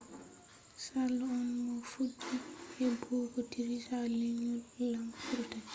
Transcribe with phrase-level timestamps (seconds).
[0.83, 2.35] charles on mo fuɗɗi
[2.77, 5.67] heɓɓugo digiri ha lenyol lamu britania